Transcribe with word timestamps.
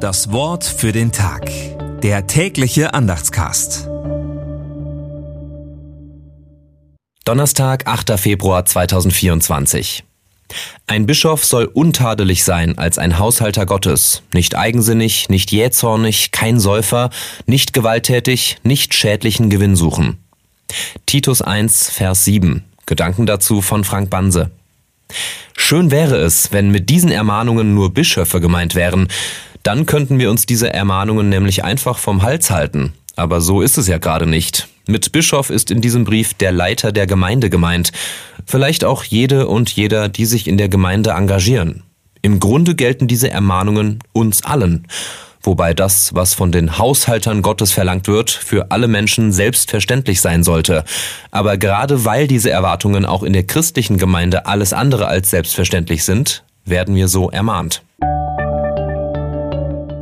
Das 0.00 0.32
Wort 0.32 0.64
für 0.64 0.92
den 0.92 1.12
Tag. 1.12 1.50
Der 2.02 2.26
tägliche 2.26 2.94
Andachtscast. 2.94 3.86
Donnerstag, 7.26 7.86
8. 7.86 8.18
Februar 8.18 8.64
2024. 8.64 10.02
Ein 10.86 11.04
Bischof 11.04 11.44
soll 11.44 11.66
untadelig 11.66 12.44
sein 12.44 12.78
als 12.78 12.96
ein 12.96 13.18
Haushalter 13.18 13.66
Gottes, 13.66 14.22
nicht 14.32 14.56
eigensinnig, 14.56 15.28
nicht 15.28 15.52
jähzornig, 15.52 16.30
kein 16.30 16.58
Säufer, 16.58 17.10
nicht 17.44 17.74
gewalttätig, 17.74 18.56
nicht 18.62 18.94
schädlichen 18.94 19.50
Gewinn 19.50 19.76
suchen. 19.76 20.16
Titus 21.04 21.42
1, 21.42 21.90
Vers 21.90 22.24
7. 22.24 22.64
Gedanken 22.86 23.26
dazu 23.26 23.60
von 23.60 23.84
Frank 23.84 24.08
Banse. 24.08 24.50
Schön 25.56 25.90
wäre 25.90 26.16
es, 26.16 26.52
wenn 26.52 26.70
mit 26.70 26.88
diesen 26.88 27.10
Ermahnungen 27.10 27.74
nur 27.74 27.92
Bischöfe 27.92 28.40
gemeint 28.40 28.74
wären. 28.74 29.08
Dann 29.62 29.86
könnten 29.86 30.18
wir 30.18 30.30
uns 30.30 30.46
diese 30.46 30.72
Ermahnungen 30.72 31.28
nämlich 31.28 31.64
einfach 31.64 31.98
vom 31.98 32.22
Hals 32.22 32.50
halten. 32.50 32.92
Aber 33.16 33.40
so 33.40 33.60
ist 33.60 33.76
es 33.76 33.86
ja 33.86 33.98
gerade 33.98 34.26
nicht. 34.26 34.68
Mit 34.86 35.12
Bischof 35.12 35.50
ist 35.50 35.70
in 35.70 35.80
diesem 35.80 36.04
Brief 36.04 36.34
der 36.34 36.52
Leiter 36.52 36.90
der 36.90 37.06
Gemeinde 37.06 37.50
gemeint. 37.50 37.92
Vielleicht 38.46 38.84
auch 38.84 39.04
jede 39.04 39.46
und 39.46 39.70
jeder, 39.70 40.08
die 40.08 40.24
sich 40.24 40.48
in 40.48 40.56
der 40.56 40.68
Gemeinde 40.68 41.10
engagieren. 41.10 41.82
Im 42.22 42.40
Grunde 42.40 42.74
gelten 42.74 43.06
diese 43.06 43.30
Ermahnungen 43.30 44.00
uns 44.12 44.44
allen. 44.44 44.86
Wobei 45.42 45.72
das, 45.72 46.14
was 46.14 46.34
von 46.34 46.52
den 46.52 46.76
Haushaltern 46.76 47.40
Gottes 47.40 47.72
verlangt 47.72 48.08
wird, 48.08 48.30
für 48.30 48.70
alle 48.70 48.88
Menschen 48.88 49.32
selbstverständlich 49.32 50.20
sein 50.20 50.42
sollte. 50.42 50.84
Aber 51.30 51.56
gerade 51.56 52.04
weil 52.04 52.26
diese 52.26 52.50
Erwartungen 52.50 53.06
auch 53.06 53.22
in 53.22 53.32
der 53.32 53.44
christlichen 53.44 53.96
Gemeinde 53.96 54.46
alles 54.46 54.72
andere 54.72 55.06
als 55.06 55.30
selbstverständlich 55.30 56.04
sind, 56.04 56.44
werden 56.66 56.94
wir 56.94 57.08
so 57.08 57.30
ermahnt. 57.30 57.82